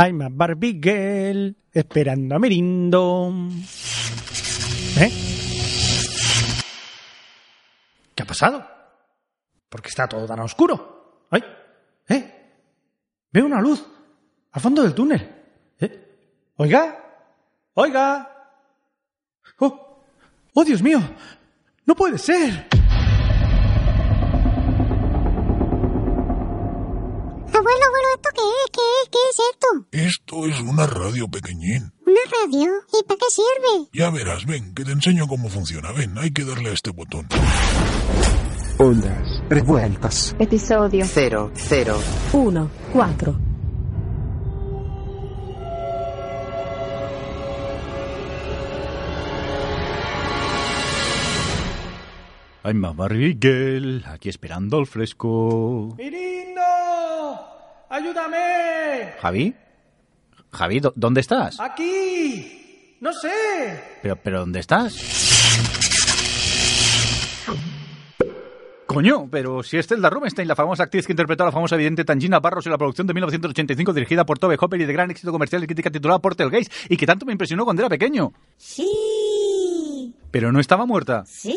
[0.00, 3.34] I'm a Barbie girl, esperando a Merindo.
[4.96, 5.10] ¿Eh?
[8.14, 8.64] ¿Qué ha pasado?
[9.68, 11.26] ¿Por qué está todo tan oscuro?
[11.30, 11.42] ¡Ay!
[12.08, 12.52] ¿Eh?
[13.32, 13.84] Veo una luz
[14.52, 15.34] al fondo del túnel.
[15.80, 16.52] ¿Eh?
[16.58, 17.04] ¿Oiga?
[17.74, 18.52] ¿Oiga?
[19.58, 20.04] ¡Oh!
[20.54, 21.00] ¡Oh, Dios mío!
[21.86, 22.68] ¡No puede ser!
[27.68, 28.70] Abuelo, abuelo, ¿esto qué es?
[28.72, 29.08] ¿Qué es?
[29.10, 29.66] ¿Qué es esto?
[29.92, 31.92] Esto es una radio pequeñín.
[32.06, 32.70] ¿Una radio?
[32.98, 33.90] ¿Y para qué sirve?
[33.92, 35.92] Ya verás, ven, que te enseño cómo funciona.
[35.92, 37.28] Ven, hay que darle a este botón.
[38.78, 40.34] Ondas revueltas.
[40.38, 42.00] Episodio 0, 0.
[42.32, 43.38] 1, 4.
[52.64, 55.94] I'm a Barbie girl, aquí esperando al fresco.
[57.98, 59.14] ¡Ayúdame!
[59.20, 59.54] ¿Javi?
[60.52, 61.58] Javi, ¿dó- ¿dónde estás?
[61.60, 62.96] ¡Aquí!
[63.00, 63.28] ¡No sé!
[64.02, 64.94] ¿Pero, pero dónde estás?
[68.86, 72.04] Coño, pero si es Zelda Rubinstein, la famosa actriz que interpretó a la famosa vidente
[72.04, 75.30] Tangina Barros en la producción de 1985 dirigida por Tobe Hopper y de gran éxito
[75.30, 78.32] comercial y crítica titulada Portelgeist y que tanto me impresionó cuando era pequeño.
[78.56, 81.24] Sí, Pero no estaba muerta.
[81.26, 81.54] sí.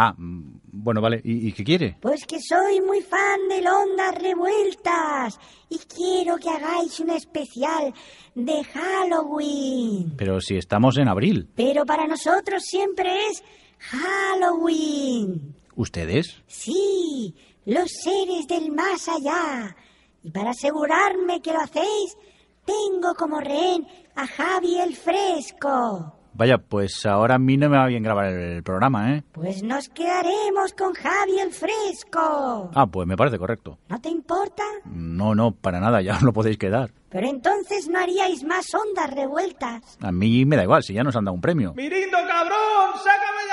[0.00, 1.20] Ah, mm, bueno, vale.
[1.24, 1.96] ¿Y, y qué quiere?
[2.00, 7.92] Pues que soy muy fan de Ondas Revueltas y quiero que hagáis un especial
[8.32, 10.14] de Halloween.
[10.16, 11.48] Pero si estamos en abril.
[11.56, 13.42] Pero para nosotros siempre es
[13.90, 15.56] Halloween.
[15.74, 16.44] ¿Ustedes?
[16.46, 19.74] Sí, los seres del más allá.
[20.22, 22.16] Y para asegurarme que lo hacéis,
[22.64, 26.17] tengo como rehén a Javi el Fresco.
[26.38, 29.24] Vaya, pues ahora a mí no me va bien grabar el programa, ¿eh?
[29.32, 32.70] Pues nos quedaremos con Javi el Fresco.
[32.76, 33.76] Ah, pues me parece correcto.
[33.88, 34.62] ¿No te importa?
[34.84, 36.92] No, no, para nada, ya os lo podéis quedar.
[37.08, 39.98] Pero entonces no haríais más ondas revueltas.
[40.00, 41.74] A mí me da igual, si ya nos han dado un premio.
[41.74, 42.92] ¡Mirindo, cabrón!
[43.02, 43.52] ¡Sácame de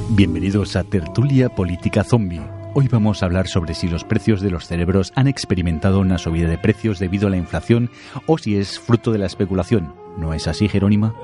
[0.10, 2.59] Bienvenidos a Tertulia Política Zombie.
[2.76, 6.48] Hoy vamos a hablar sobre si los precios de los cerebros han experimentado una subida
[6.48, 7.90] de precios debido a la inflación
[8.28, 9.94] o si es fruto de la especulación.
[10.18, 11.16] ¿No es así, Jerónima?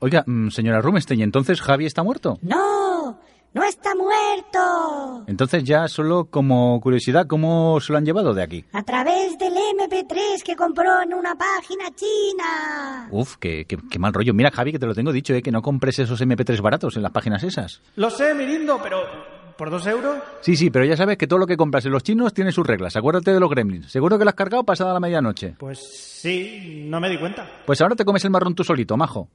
[0.00, 2.38] Oiga, mm, señora Rumenstein, ¿entonces Javi está muerto?
[2.42, 2.77] No,
[3.54, 5.24] no está muerto.
[5.26, 8.64] Entonces ya solo como curiosidad, ¿cómo se lo han llevado de aquí?
[8.72, 13.08] A través del MP3 que compró en una página china.
[13.10, 14.32] Uf, qué, qué- qué mal rollo.
[14.34, 15.42] Mira, Javi, que te lo tengo dicho, ¿eh?
[15.42, 17.80] que no compres esos MP3 baratos en las páginas esas.
[17.96, 18.98] Lo sé, Mirindo, pero...
[19.58, 20.18] ¿Por dos euros?
[20.40, 22.64] Sí, sí, pero ya sabes que todo lo que compras en los chinos tiene sus
[22.64, 22.94] reglas.
[22.94, 23.90] Acuérdate de los gremlins.
[23.90, 25.56] Seguro que lo has cargado pasada la medianoche.
[25.58, 25.80] Pues
[26.20, 27.44] sí, no me di cuenta.
[27.66, 29.30] Pues ahora te comes el marrón tú solito, majo.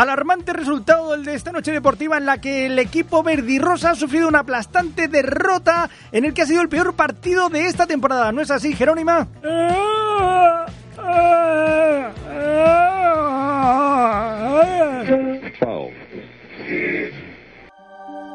[0.00, 4.28] Alarmante resultado el de esta noche deportiva en la que el equipo verdirrosa ha sufrido
[4.28, 8.32] una aplastante derrota en el que ha sido el peor partido de esta temporada.
[8.32, 9.28] ¿No es así, Jerónima?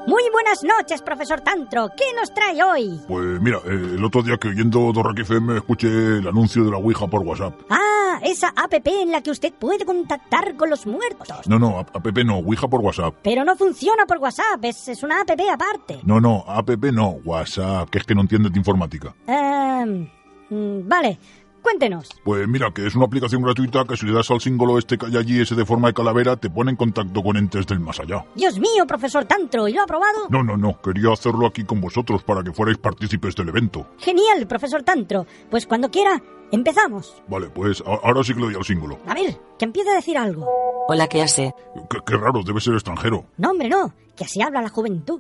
[0.08, 1.90] Muy buenas noches, profesor Tantro.
[1.98, 3.02] ¿Qué nos trae hoy?
[3.08, 6.78] Pues mira, eh, el otro día que oyendo Dorraque FM escuché el anuncio de la
[6.78, 7.60] Ouija por WhatsApp.
[7.72, 11.48] Ah, esa app en la que usted puede contactar con los muertos.
[11.48, 13.16] No, no, app no, Ouija por WhatsApp.
[13.24, 16.00] Pero no funciona por WhatsApp, es, es una app aparte.
[16.04, 19.16] No, no, app no, WhatsApp, que es que no entiendes de informática.
[20.50, 21.18] Mm, vale,
[21.66, 22.10] cuéntenos.
[22.24, 25.08] Pues mira, que es una aplicación gratuita que si le das al símbolo este que
[25.08, 28.00] hay allí, ese de forma de calavera, te pone en contacto con entes del más
[28.00, 28.24] allá.
[28.36, 30.28] Dios mío, profesor Tantro, ¿y lo ha probado?
[30.30, 33.88] No, no, no, quería hacerlo aquí con vosotros para que fuerais partícipes del evento.
[33.98, 35.26] Genial, profesor Tantro.
[35.50, 36.22] Pues cuando quiera,
[36.52, 37.22] empezamos.
[37.28, 39.00] Vale, pues ahora sí que le doy al símbolo.
[39.08, 40.46] A ver, que empiece a decir algo.
[40.88, 41.52] Hola, ¿qué hace?
[41.90, 43.26] Qué, qué raro, debe ser extranjero.
[43.38, 45.20] No, hombre, no, que así habla la juventud.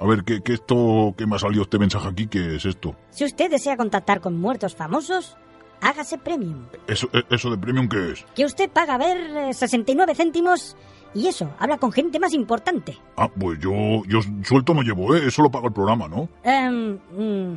[0.00, 2.26] A ver, ¿qué, qué esto que me ha salido este mensaje aquí?
[2.26, 2.96] ¿Qué es esto?
[3.10, 5.36] Si usted desea contactar con muertos famosos,
[5.80, 6.66] hágase premium.
[6.86, 8.24] ¿Eso, e- eso de premium qué es?
[8.34, 9.16] Que usted paga a ver
[9.50, 10.76] eh, 69 céntimos
[11.14, 12.96] y eso, habla con gente más importante.
[13.16, 13.70] Ah, pues yo,
[14.06, 15.26] yo suelto no llevo, ¿eh?
[15.26, 16.28] Eso lo paga el programa, ¿no?
[16.44, 17.54] Mm,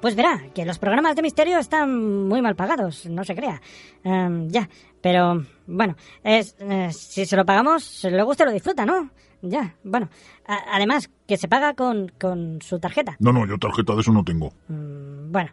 [0.00, 3.60] pues verá, que los programas de misterio están muy mal pagados, no se crea.
[4.04, 4.68] Em, ya,
[5.00, 9.10] pero bueno, es, eh, si se lo pagamos, luego usted lo disfruta, ¿no?
[9.42, 10.08] Ya, bueno.
[10.46, 13.16] A- además, que se paga con, con su tarjeta.
[13.18, 14.52] No, no, yo tarjeta de eso no tengo.
[14.68, 15.50] Mm, bueno,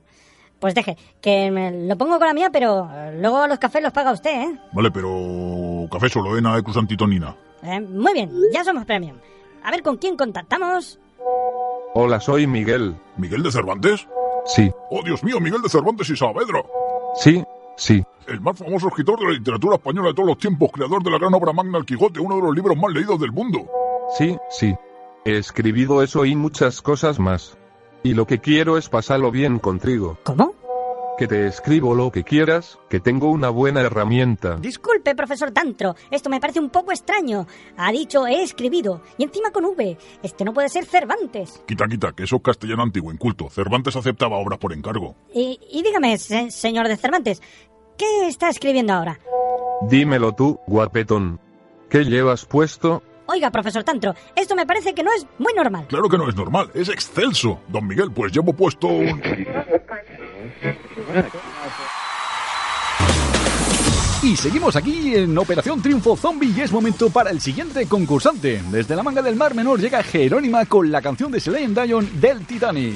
[0.64, 3.92] pues deje, que me lo pongo con la mía, pero eh, luego los cafés los
[3.92, 4.60] paga usted, ¿eh?
[4.72, 6.42] Vale, pero café solo, ¿eh?
[6.42, 7.36] Nada de.
[7.64, 9.18] Eh, Muy bien, ya somos premium.
[9.62, 11.02] A ver con quién contactamos.
[11.96, 12.96] Hola, soy Miguel.
[13.18, 14.08] ¿Miguel de Cervantes?
[14.46, 16.64] sí, Oh, Dios mío, Miguel de Cervantes y Saavedra.
[17.16, 17.44] sí,
[17.76, 18.02] sí.
[18.26, 21.18] El más famoso escritor de la literatura española de todos los tiempos, creador de la
[21.18, 23.68] gran obra magna El Quijote, uno de los libros más leídos del mundo.
[24.18, 24.74] Sí, sí.
[25.26, 27.58] He escribido eso y muchas cosas más.
[28.04, 30.18] Y lo que quiero es pasarlo bien contigo.
[30.24, 30.54] ¿Cómo?
[31.18, 34.56] Que te escribo lo que quieras, que tengo una buena herramienta.
[34.56, 37.46] Disculpe, profesor Tantro, esto me parece un poco extraño.
[37.78, 39.96] Ha dicho he escribido, y encima con V.
[40.24, 41.62] Este no puede ser Cervantes.
[41.68, 43.48] Quita, quita, que eso es castellano antiguo, inculto.
[43.50, 45.16] Cervantes aceptaba obras por encargo.
[45.34, 47.42] Y, y dígame, se- señor de Cervantes,
[47.96, 49.20] ¿qué está escribiendo ahora?
[49.88, 51.40] Dímelo tú, guapetón.
[51.90, 53.04] ¿Qué llevas puesto?
[53.26, 55.86] Oiga, profesor Tantro, esto me parece que no es muy normal.
[55.88, 57.60] Claro que no es normal, es excelso.
[57.68, 59.22] Don Miguel, pues llevo puesto un...
[64.24, 68.62] Y seguimos aquí en Operación Triunfo Zombie y es momento para el siguiente concursante.
[68.72, 72.46] Desde la manga del Mar Menor llega Jerónima con la canción de Celine Dion del
[72.46, 72.96] Titanic.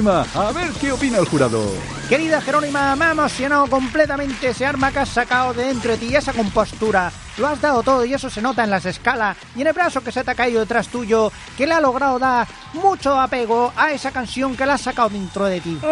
[0.00, 0.24] Jerónima.
[0.34, 1.62] A ver qué opina el jurado.
[2.08, 6.16] Querida Jerónima, me ha emocionado completamente ese arma que has sacado de dentro de ti,
[6.16, 7.12] esa compostura.
[7.36, 10.02] Lo has dado todo y eso se nota en las escalas y en el brazo
[10.02, 13.92] que se te ha caído detrás tuyo, que le ha logrado dar mucho apego a
[13.92, 15.78] esa canción que la has sacado dentro de ti.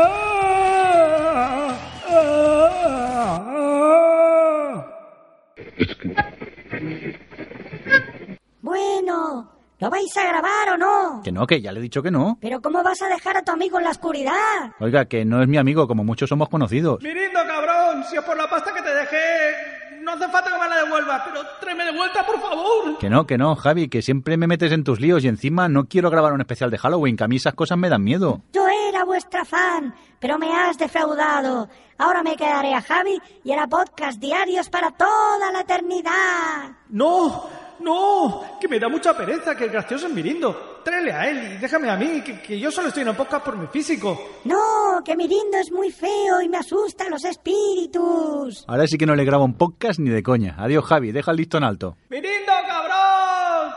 [8.61, 11.21] Bueno, ¿lo vais a grabar o no?
[11.23, 12.39] Que no, que ya le he dicho que no.
[12.41, 14.73] Pero ¿cómo vas a dejar a tu amigo en la oscuridad?
[14.81, 17.03] Oiga, que no es mi amigo, como muchos somos conocidos.
[17.03, 20.69] Mirindo, cabrón, si es por la pasta que te dejé, no hace falta que me
[20.69, 22.99] la devuelvas, pero tráeme de vuelta, por favor.
[22.99, 25.85] Que no, que no, Javi, que siempre me metes en tus líos y encima no
[25.87, 28.41] quiero grabar un especial de Halloween, que a mí esas cosas me dan miedo.
[28.53, 31.69] Yo era vuestra fan, pero me has defraudado.
[31.99, 36.71] Ahora me quedaré a Javi y hará podcast diarios para toda la eternidad.
[36.89, 37.49] No,
[37.81, 40.81] no, que me da mucha pereza, que el gracioso es Mirindo.
[40.85, 43.45] Tráele a él y déjame a mí, que, que yo solo estoy en el podcast
[43.45, 44.21] por mi físico.
[44.45, 48.65] No, que mi lindo es muy feo y me asustan los espíritus.
[48.67, 50.55] Ahora sí que no le grabo un podcast ni de coña.
[50.59, 51.97] Adiós, Javi, deja el listón alto.
[52.11, 53.73] ¡Mirindo, cabrón!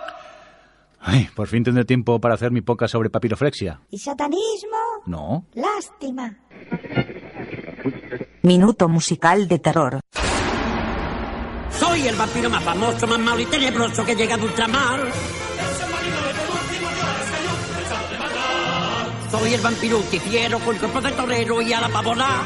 [0.99, 3.81] Ay, por fin tendré tiempo para hacer mi podcast sobre papiroflexia.
[3.89, 4.77] ¿Y satanismo?
[5.05, 5.45] No.
[5.53, 6.37] Lástima.
[8.43, 9.99] Minuto musical de terror.
[11.79, 15.11] Soy el vampiro más famoso, más malo y tenebroso que llega de ultramar.
[19.31, 22.43] Soy el vampiro fiero con cuerpo de torero y a la pavona.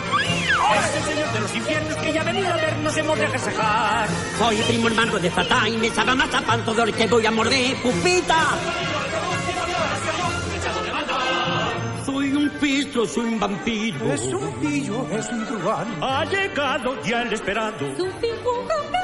[0.74, 4.07] Es el señor de los infiernos que ya ha venido a vernos hemos de festejar.
[4.38, 7.25] Soy primo hermano de Satán y me sabe más a panto de hoy te voy
[7.25, 8.57] a morder, pupita.
[12.06, 14.13] Soy un pistro, soy un vampiro.
[14.13, 15.88] Es un pillo, es un truán.
[16.01, 17.86] Ha llegado ya el esperado.
[17.88, 18.94] ¡Más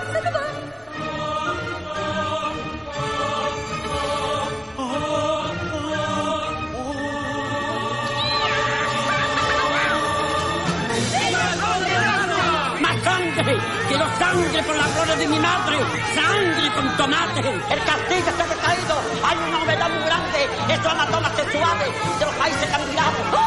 [13.44, 13.58] sangre!
[13.88, 15.78] ¡Quiero sangre por las flores de mi madre!
[16.14, 17.40] ¡Sangre con tomate!
[17.40, 19.02] ¡El castigo está decaído!
[19.24, 20.50] ¡Hay una novedad muy grande!
[20.70, 23.42] ¡Esto es anatomas sexuales de los países candidatos!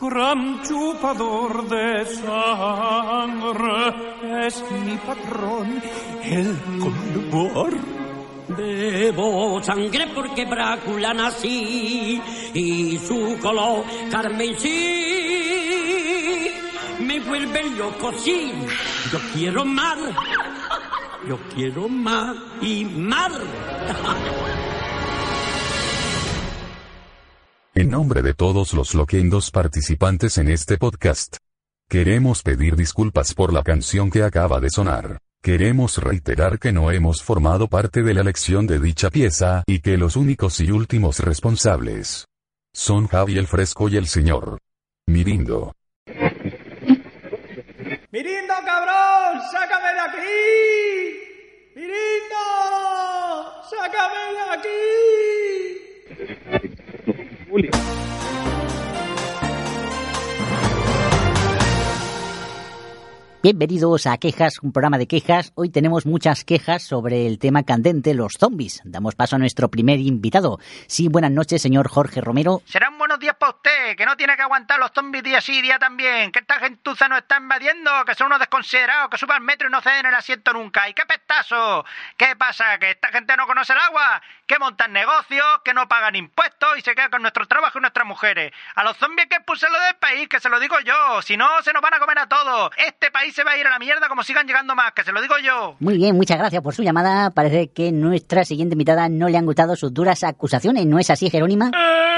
[0.00, 3.66] Gran chupador de sangre
[4.46, 5.82] es mi patrón,
[6.22, 8.07] el colbor.
[8.48, 12.20] Bebo sangre porque Brácula nací
[12.54, 15.28] y su color carmesí
[17.00, 18.52] me vuelve loco, sí.
[19.12, 19.98] Yo quiero mar,
[21.28, 23.32] yo quiero mar y mar.
[27.74, 31.36] En nombre de todos los loquendos participantes en este podcast,
[31.88, 35.20] queremos pedir disculpas por la canción que acaba de sonar.
[35.42, 39.96] Queremos reiterar que no hemos formado parte de la elección de dicha pieza y que
[39.96, 42.26] los únicos y últimos responsables
[42.74, 44.58] son Javi el Fresco y el señor
[45.06, 45.74] Mirindo.
[48.10, 49.40] ¡Mirindo, cabrón!
[49.52, 50.26] ¡Sácame de aquí!
[51.76, 52.42] ¡Mirindo!
[53.70, 54.88] ¡Sácame de aquí!
[63.40, 65.52] Bienvenidos a Quejas, un programa de quejas.
[65.54, 68.82] Hoy tenemos muchas quejas sobre el tema candente, los zombies.
[68.84, 70.58] Damos paso a nuestro primer invitado.
[70.88, 72.62] Sí, buenas noches, señor Jorge Romero.
[72.64, 75.78] Serán buenos días para usted, que no tiene que aguantar los zombies día sí, día
[75.78, 76.32] también.
[76.32, 79.70] Que esta gentuza nos está invadiendo, que son unos desconsiderados, que suben al metro y
[79.70, 80.88] no ceden el asiento nunca.
[80.88, 81.84] ¡Y qué pestazo!
[82.16, 82.76] ¿Qué pasa?
[82.80, 84.20] ¿Que esta gente no conoce el agua?
[84.48, 85.60] ¿Que montan negocios?
[85.64, 86.76] ¿Que no pagan impuestos?
[86.76, 88.52] Y se quedan con nuestro trabajo y nuestras mujeres.
[88.74, 91.22] A los zombies hay que expulsarlo del país, que se lo digo yo.
[91.22, 92.72] Si no, se nos van a comer a todos.
[92.76, 95.12] Este país se va a ir a la mierda como sigan llegando más, que se
[95.12, 95.76] lo digo yo.
[95.80, 97.30] Muy bien, muchas gracias por su llamada.
[97.30, 100.86] Parece que nuestra siguiente invitada no le han gustado sus duras acusaciones.
[100.86, 101.70] ¿No es así, Jerónima?
[101.70, 102.17] Déjenme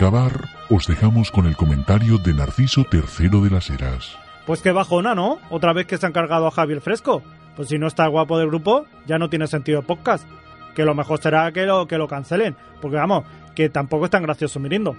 [0.05, 4.15] acabar, os dejamos con el comentario de Narciso III de las Heras.
[4.45, 5.39] Pues qué bajona, ¿no?
[5.49, 7.23] Otra vez que se han cargado a Javier Fresco.
[7.55, 10.27] Pues si no está el guapo del grupo, ya no tiene sentido el podcast.
[10.75, 12.55] Que lo mejor será que lo, que lo cancelen.
[12.81, 13.23] Porque vamos,
[13.55, 14.95] que tampoco es tan gracioso Mirindo.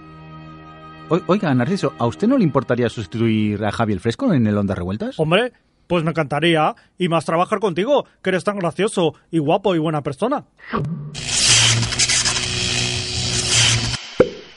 [1.07, 4.77] O- Oiga, Narciso, ¿a usted no le importaría sustituir a Javier Fresco en el Ondas
[4.77, 5.17] Revueltas?
[5.21, 5.53] Hombre,
[5.87, 6.75] pues me encantaría.
[6.97, 10.43] Y más trabajar contigo, que eres tan gracioso y guapo y buena persona.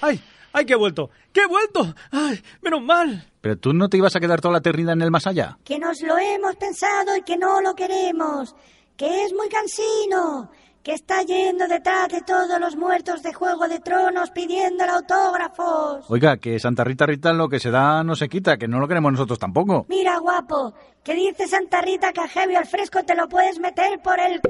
[0.02, 0.21] ¡Ay!
[0.52, 1.11] ¡Ay, que he vuelto!
[1.33, 1.95] ¡Que he vuelto!
[2.11, 2.42] ¡Ay!
[2.61, 3.25] ¡Menos mal!
[3.40, 5.59] ¿Pero tú no te ibas a quedar toda la eternidad en el más allá?
[5.64, 8.54] Que nos lo hemos pensado y que no lo queremos.
[8.97, 10.50] Que es muy cansino.
[10.83, 16.07] Que está yendo detrás de todos los muertos de Juego de Tronos pidiéndole autógrafos.
[16.09, 18.88] Oiga, que Santa Rita Rita lo que se da no se quita, que no lo
[18.88, 19.85] queremos nosotros tampoco.
[19.88, 24.00] Mira, guapo, que dice Santa Rita que a Heavy al fresco te lo puedes meter
[24.02, 24.40] por el...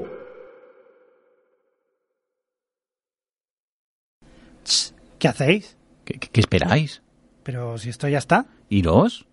[5.19, 5.77] ¿Qué hacéis?
[6.05, 7.01] ¿Qué, qué- qué esperáis?
[7.43, 8.45] Pero si esto ya está.
[8.69, 9.25] ¿Iros?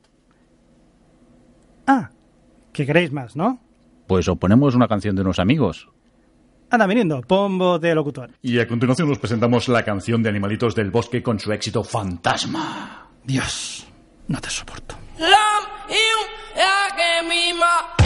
[1.87, 2.10] Ah,
[2.72, 3.60] que queréis más, ¿no?
[4.06, 5.88] Pues os ponemos una canción de unos amigos.
[6.70, 8.30] Anda viniendo, pombo de locutor.
[8.42, 13.08] Y a continuación nos presentamos la canción de Animalitos del Bosque con su éxito Fantasma.
[13.25, 13.87] Dios,
[14.28, 14.94] no te soporto.
[15.18, 17.97] Lam, iu, ya que mima.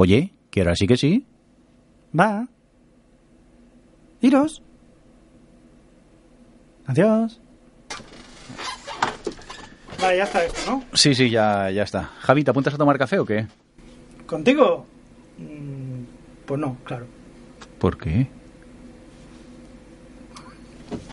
[0.00, 1.26] Oye, que ahora sí que sí.
[2.18, 2.46] Va.
[4.20, 4.62] Iros.
[6.86, 7.40] Adiós.
[10.00, 10.84] Vale, ya está esto, ¿no?
[10.94, 12.04] Sí, sí, ya, ya está.
[12.20, 13.48] Javi, ¿te apuntas a tomar café o qué?
[14.26, 14.86] ¿Contigo?
[15.36, 16.04] Mm,
[16.46, 17.06] Pues no, claro.
[17.80, 18.28] ¿Por qué?